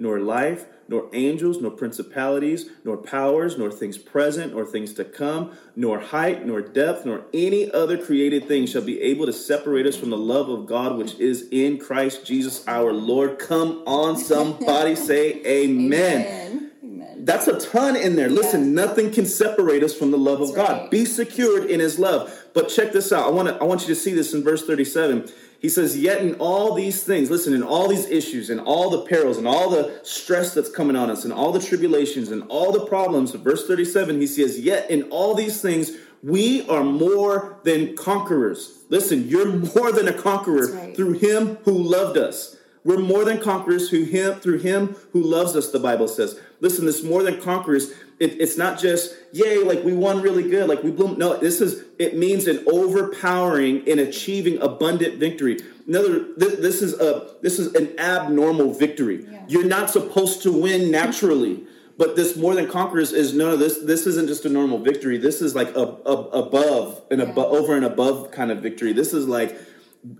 [0.00, 5.52] nor life, nor angels, nor principalities, nor powers, nor things present, nor things to come,
[5.76, 9.94] nor height, nor depth, nor any other created thing shall be able to separate us
[9.94, 13.38] from the love of God which is in Christ Jesus our Lord.
[13.38, 16.70] Come on, somebody say amen.
[16.82, 17.20] amen.
[17.24, 18.30] That's a ton in there.
[18.30, 20.80] Listen, nothing can separate us from the love That's of God.
[20.80, 20.90] Right.
[20.90, 22.39] Be secured in his love.
[22.52, 23.26] But check this out.
[23.26, 25.30] I want to I want you to see this in verse 37.
[25.60, 29.02] He says, Yet in all these things, listen, in all these issues, and all the
[29.02, 32.72] perils, and all the stress that's coming on us, and all the tribulations, and all
[32.72, 37.94] the problems, verse 37, he says, Yet in all these things, we are more than
[37.96, 38.84] conquerors.
[38.88, 40.96] Listen, you're more than a conqueror right.
[40.96, 42.56] through him who loved us.
[42.84, 46.40] We're more than conquerors through him, through him who loves us, the Bible says.
[46.60, 50.68] Listen, this more than conquerors it, it's not just yay like we won really good
[50.68, 56.26] like we blew no this is it means an overpowering in achieving abundant victory another
[56.36, 59.42] this, this is a this is an abnormal victory yeah.
[59.48, 61.64] you're not supposed to win naturally
[61.96, 65.40] but this more than conquerors is no this this isn't just a normal victory this
[65.40, 66.14] is like a, a
[66.44, 67.30] above and yeah.
[67.30, 69.58] above over and above kind of victory this is like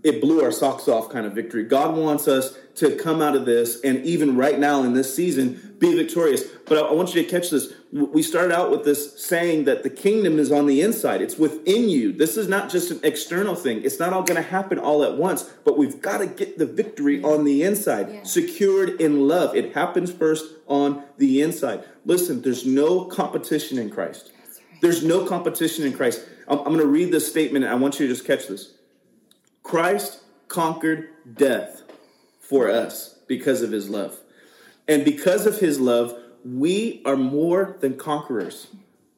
[0.03, 1.65] it blew our socks off kind of victory.
[1.65, 5.75] God wants us to come out of this and even right now in this season
[5.79, 6.45] be victorious.
[6.67, 7.73] But I, want you to catch this.
[7.91, 11.23] We started out with this saying that the kingdom is on the inside.
[11.23, 12.13] It's within you.
[12.13, 13.83] This is not just an external thing.
[13.83, 16.67] It's not all going to happen all at once, but we've got to get the
[16.67, 18.23] victory on the inside, yeah.
[18.25, 19.57] secured in love.
[19.57, 21.85] It happens first on the inside.
[22.05, 24.31] Listen, there's no competition in Christ.
[24.39, 24.81] Right.
[24.83, 26.23] There's no competition in Christ.
[26.47, 28.75] I'm, I'm going to read this statement and I want you to just catch this.
[29.63, 31.83] Christ conquered death
[32.41, 34.19] for us because of his love.
[34.89, 38.69] And because of his love, we are more than conquerors.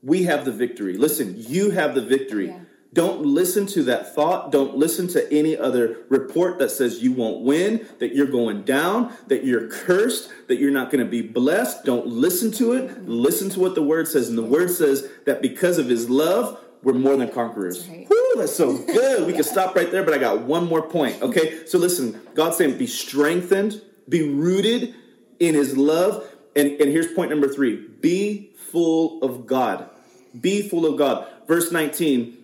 [0.02, 0.96] We have the victory.
[0.96, 2.48] Listen, you have the victory.
[2.48, 2.58] Yeah.
[2.92, 4.52] Don't listen to that thought.
[4.52, 9.14] Don't listen to any other report that says you won't win, that you're going down,
[9.28, 11.86] that you're cursed, that you're not going to be blessed.
[11.86, 13.08] Don't listen to it.
[13.08, 14.28] Listen to what the word says.
[14.28, 17.88] And the word says that because of his love, we're more than conquerors.
[17.88, 18.06] Right.
[18.34, 19.26] Woo, that's so good.
[19.26, 21.20] We can stop right there, but I got one more point.
[21.22, 24.94] Okay, so listen, God's saying be strengthened, be rooted
[25.38, 26.28] in his love.
[26.54, 29.88] And, and here's point number three be full of God.
[30.38, 31.26] Be full of God.
[31.46, 32.38] Verse 19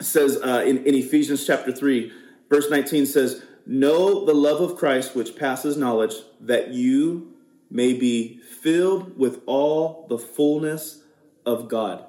[0.00, 2.12] says uh, in, in Ephesians chapter 3,
[2.48, 7.34] verse 19 says, Know the love of Christ which passes knowledge, that you
[7.70, 11.02] may be filled with all the fullness
[11.44, 12.04] of God.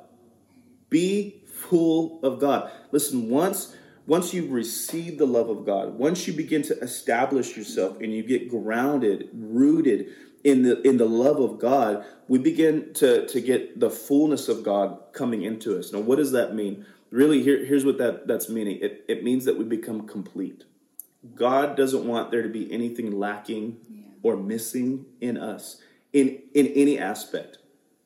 [0.89, 2.71] Be full of God.
[2.91, 3.75] Listen, once
[4.07, 8.23] once you receive the love of God, once you begin to establish yourself and you
[8.23, 10.13] get grounded, rooted
[10.45, 14.63] in the in the love of God, we begin to to get the fullness of
[14.63, 15.91] God coming into us.
[15.91, 16.85] Now, what does that mean?
[17.09, 18.79] Really, here, here's what that that's meaning.
[18.81, 20.63] It it means that we become complete.
[21.35, 24.03] God doesn't want there to be anything lacking yeah.
[24.23, 25.81] or missing in us
[26.13, 27.57] in in any aspect.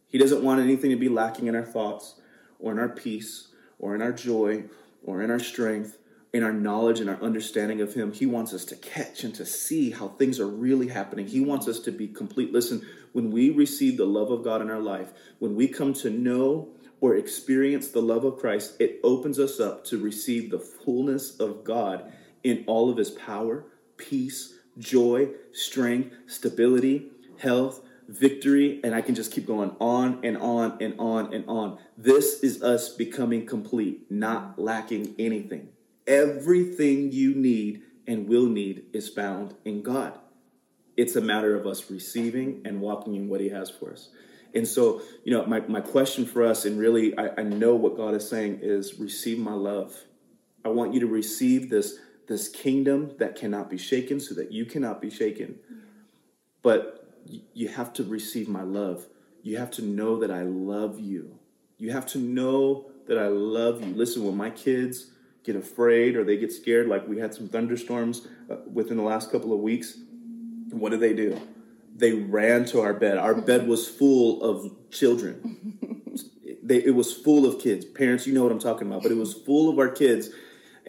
[0.08, 2.19] He doesn't want anything to be lacking in our thoughts
[2.60, 3.51] or in our peace
[3.82, 4.63] or in our joy
[5.04, 5.98] or in our strength
[6.34, 8.13] in our knowledge and our understanding of Him.
[8.13, 11.28] He wants us to catch and to see how things are really happening.
[11.28, 12.54] He wants us to be complete.
[12.54, 16.10] Listen, when we receive the love of God in our life, when we come to
[16.10, 16.70] know
[17.02, 21.63] or experience the love of Christ, it opens us up to receive the fullness of
[21.63, 22.12] God
[22.44, 23.65] in all of His power,
[23.98, 27.08] peace, joy, strength, stability,
[27.39, 31.80] health, victory, and I can just keep going on and on and on and on.
[31.97, 35.69] This is us becoming complete, not lacking anything.
[36.06, 40.17] Everything you need and will need is found in God.
[40.97, 44.10] It's a matter of us receiving and walking in what He has for us.
[44.54, 47.95] And so, you know, my, my question for us, and really, I, I know what
[47.95, 49.95] God is saying is receive my love.
[50.65, 51.97] I want you to receive this,
[52.28, 55.58] this kingdom that cannot be shaken so that you cannot be shaken.
[56.62, 59.07] But you have to receive my love.
[59.43, 61.39] You have to know that I love you.
[61.77, 63.93] You have to know that I love you.
[63.93, 65.12] Listen, when my kids
[65.43, 69.31] get afraid or they get scared, like we had some thunderstorms uh, within the last
[69.31, 69.97] couple of weeks,
[70.69, 71.39] what do they do?
[71.95, 73.17] They ran to our bed.
[73.17, 75.97] Our bed was full of children.
[76.63, 77.86] they, it was full of kids.
[77.86, 80.29] Parents, you know what I'm talking about, but it was full of our kids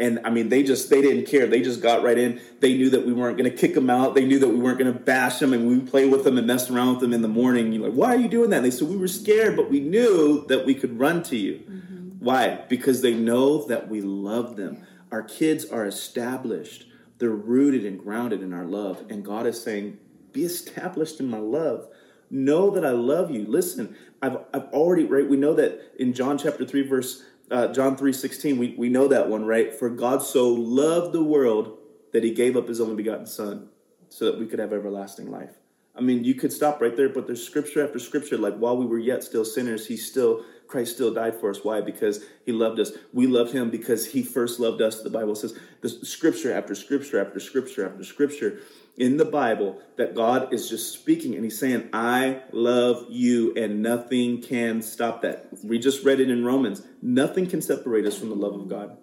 [0.02, 1.46] and I mean, they just they didn't care.
[1.46, 2.40] They just got right in.
[2.58, 4.16] They knew that we weren't going to kick them out.
[4.16, 6.46] They knew that we weren't going to bash them, and we play with them and
[6.46, 7.72] mess around with them in the morning.
[7.72, 8.56] You're like, why are you doing that?
[8.56, 11.62] And they said we were scared, but we knew that we could run to you.
[11.70, 12.08] Mm-hmm.
[12.18, 12.64] Why?
[12.68, 14.84] Because they know that we love them.
[15.12, 16.86] Our kids are established.
[17.18, 19.98] They're rooted and grounded in our love, and God is saying,
[20.32, 21.86] "Be established in my love."
[22.28, 23.44] Know that I love you.
[23.46, 25.28] Listen, I've, I've already, right?
[25.28, 29.28] We know that in John chapter 3, verse uh, John 3.16, we, we know that
[29.28, 29.74] one, right?
[29.74, 31.78] For God so loved the world
[32.12, 33.68] that he gave up his only begotten son
[34.08, 35.58] so that we could have everlasting life.
[35.94, 38.38] I mean, you could stop right there, but there's scripture after scripture.
[38.38, 41.62] Like while we were yet still sinners, he still, Christ still died for us.
[41.62, 41.82] Why?
[41.82, 42.92] Because he loved us.
[43.12, 45.02] We loved him because he first loved us.
[45.02, 48.60] The Bible says the scripture after scripture after scripture after scripture
[48.96, 53.82] in the Bible that God is just speaking and he's saying, I love you and
[53.82, 55.48] nothing can stop that.
[55.62, 56.80] We just read it in Romans.
[57.02, 58.96] Nothing can separate us from the love of God.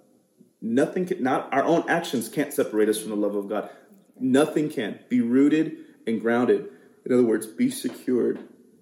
[0.63, 3.69] Nothing can, not our own actions can't separate us from the love of God.
[4.19, 5.01] Nothing can.
[5.07, 5.77] Be rooted
[6.07, 6.67] and grounded.
[7.05, 8.39] In other words, be secured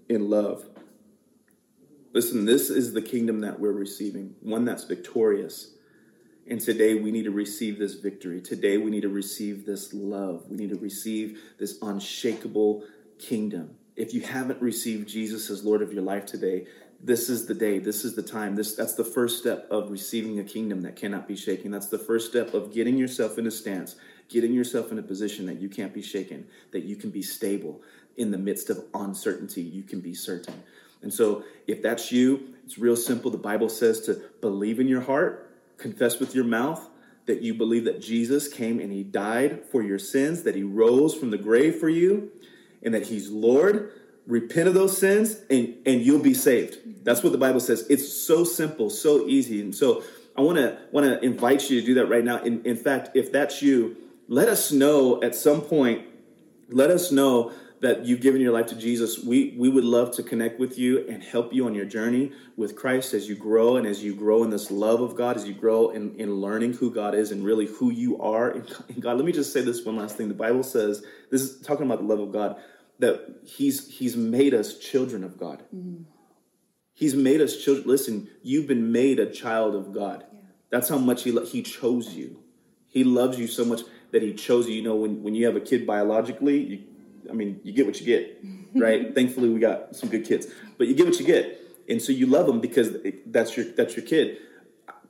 [0.07, 0.65] in love.
[2.17, 5.75] Listen, this is the kingdom that we're receiving, one that's victorious
[6.49, 8.41] and today we need to receive this victory.
[8.41, 10.45] Today we need to receive this love.
[10.49, 12.83] We need to receive this unshakable
[13.19, 13.75] kingdom.
[13.95, 16.65] If you haven't received Jesus as Lord of your life today,
[17.03, 17.79] this is the day.
[17.79, 18.55] This is the time.
[18.55, 21.69] This that's the first step of receiving a kingdom that cannot be shaken.
[21.69, 23.95] That's the first step of getting yourself in a stance,
[24.29, 27.83] getting yourself in a position that you can't be shaken, that you can be stable
[28.15, 29.61] in the midst of uncertainty.
[29.61, 30.63] You can be certain.
[31.01, 33.31] And so, if that's you, it's real simple.
[33.31, 36.89] The Bible says to believe in your heart confess with your mouth
[37.27, 41.13] that you believe that Jesus came and he died for your sins, that he rose
[41.13, 42.31] from the grave for you,
[42.81, 43.91] and that he's Lord.
[44.25, 47.05] Repent of those sins and, and you'll be saved.
[47.05, 47.85] That's what the Bible says.
[47.89, 49.61] It's so simple, so easy.
[49.61, 50.03] And so
[50.35, 52.41] I want to want to invite you to do that right now.
[52.43, 53.95] In, in fact, if that's you,
[54.27, 56.05] let us know at some point.
[56.69, 60.23] Let us know that you've given your life to Jesus, we, we would love to
[60.23, 63.85] connect with you and help you on your journey with Christ as you grow and
[63.85, 66.91] as you grow in this love of God, as you grow in, in learning who
[66.91, 69.17] God is and really who you are in, in God.
[69.17, 70.27] Let me just say this one last thing.
[70.27, 72.57] The Bible says, this is talking about the love of God,
[72.99, 75.63] that He's He's made us children of God.
[75.75, 76.03] Mm-hmm.
[76.93, 77.87] He's made us children.
[77.87, 80.25] Listen, you've been made a child of God.
[80.33, 80.39] Yeah.
[80.71, 82.39] That's how much He He chose you.
[82.87, 84.75] He loves you so much that He chose you.
[84.75, 86.83] You know, when, when you have a kid biologically, you
[87.29, 88.43] I mean, you get what you get,
[88.75, 89.13] right?
[89.15, 91.59] Thankfully, we got some good kids, but you get what you get,
[91.89, 94.37] and so you love them because that's your that's your kid.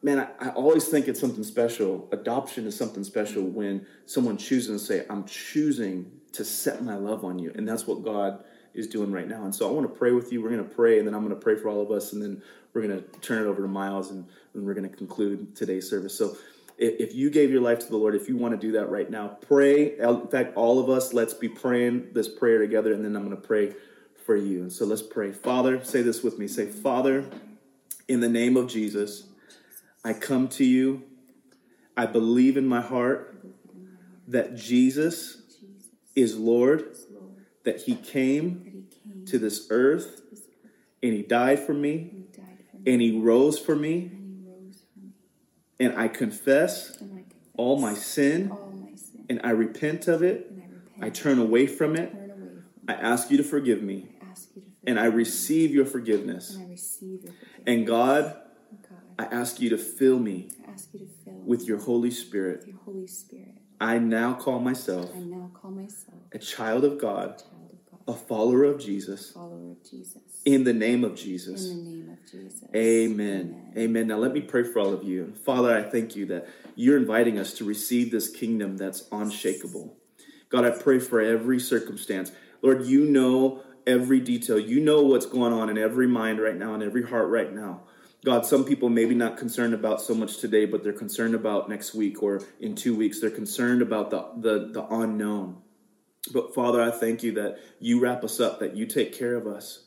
[0.03, 2.07] Man, I, I always think it's something special.
[2.11, 7.25] Adoption is something special when someone chooses to say, "I'm choosing to set my love
[7.25, 9.43] on you," and that's what God is doing right now.
[9.43, 10.41] And so I want to pray with you.
[10.41, 12.21] We're going to pray, and then I'm going to pray for all of us, and
[12.21, 15.55] then we're going to turn it over to Miles, and, and we're going to conclude
[15.55, 16.15] today's service.
[16.15, 16.37] So
[16.77, 19.09] if you gave your life to the Lord, if you want to do that right
[19.09, 19.97] now, pray.
[19.97, 23.35] In fact, all of us, let's be praying this prayer together, and then I'm going
[23.35, 23.73] to pray
[24.25, 24.61] for you.
[24.61, 25.31] And so let's pray.
[25.31, 26.47] Father, say this with me.
[26.47, 27.25] Say, Father,
[28.07, 29.27] in the name of Jesus,
[30.03, 31.03] I come to you.
[31.95, 33.43] I believe in my heart
[34.27, 35.41] that Jesus
[36.15, 36.95] is Lord,
[37.63, 38.87] that He came
[39.25, 40.21] to this earth
[41.01, 42.25] and He died for me
[42.85, 44.16] and He rose for me
[45.79, 50.07] and I confess, and I confess all, my sin, all my sin, and I repent
[50.07, 50.51] of it.
[50.51, 50.83] I, repent.
[51.01, 52.13] I, turn away from it.
[52.13, 54.09] Away from I ask you to forgive me.
[54.21, 56.55] I forgive and I receive your forgiveness.
[56.55, 57.63] And, receive your forgiveness.
[57.67, 58.37] and God,
[58.89, 60.49] God, I ask you to fill me.
[60.65, 62.65] I ask you to fill with your Holy Spirit.
[62.65, 63.57] your Holy Spirit.
[63.79, 67.51] I now call myself I now call myself a child of God, a child of
[67.51, 67.56] God,
[68.07, 70.21] a follower of Jesus, follower of Jesus.
[70.45, 71.69] in the name of Jesus.
[71.69, 72.63] In the name of Jesus.
[72.75, 73.73] Amen.
[73.77, 74.07] Amen.
[74.07, 75.33] Now let me pray for all of you.
[75.45, 79.97] Father, I thank you that you're inviting us to receive this kingdom that's unshakable.
[80.49, 82.31] God, I pray for every circumstance.
[82.61, 84.57] Lord, you know every detail.
[84.57, 87.81] You know what's going on in every mind right now, in every heart right now.
[88.25, 91.93] God, some people maybe not concerned about so much today, but they're concerned about next
[91.93, 93.21] week or in two weeks.
[93.21, 95.57] They're concerned about the, the, the unknown.
[96.27, 99.47] But Father, I thank you that you wrap us up, that you take care of
[99.47, 99.83] us.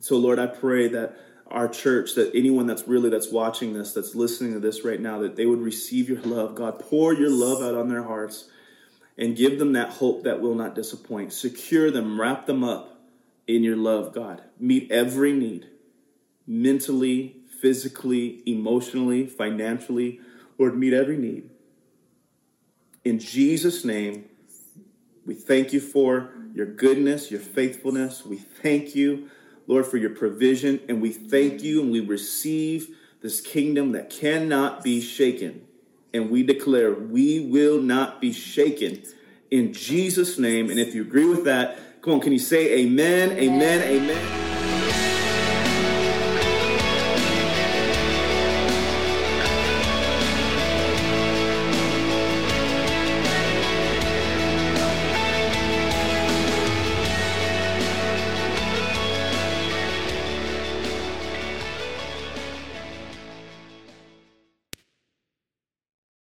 [0.00, 1.16] So Lord, I pray that
[1.46, 5.18] our church, that anyone that's really that's watching this, that's listening to this right now,
[5.20, 6.54] that they would receive your love.
[6.54, 8.50] God, pour your love out on their hearts
[9.16, 11.32] and give them that hope that will not disappoint.
[11.32, 13.00] Secure them, wrap them up
[13.46, 14.42] in your love, God.
[14.60, 15.68] Meet every need
[16.46, 20.20] mentally, physically, emotionally, financially.
[20.58, 21.50] Lord, meet every need.
[23.04, 24.27] In Jesus' name,
[25.28, 28.24] we thank you for your goodness, your faithfulness.
[28.24, 29.28] We thank you,
[29.66, 30.80] Lord, for your provision.
[30.88, 35.66] And we thank you and we receive this kingdom that cannot be shaken.
[36.14, 39.02] And we declare we will not be shaken
[39.50, 40.70] in Jesus' name.
[40.70, 44.57] And if you agree with that, come on, can you say amen, amen, amen?